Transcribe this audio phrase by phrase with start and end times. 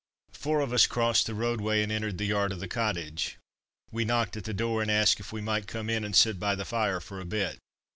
[0.33, 3.37] Four of us crossed the roadway and entered the yard of the cottage.
[3.91, 6.55] We knocked at the door, and asked if we might come in and sit by
[6.55, 7.59] the fire for a bit.